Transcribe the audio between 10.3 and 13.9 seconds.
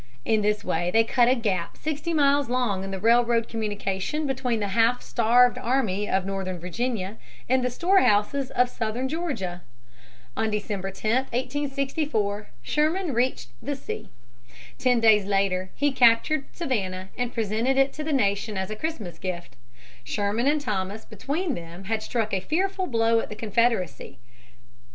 On December 10, 1864, Sherman reached the